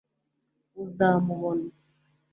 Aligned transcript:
uzamubona 0.83 1.67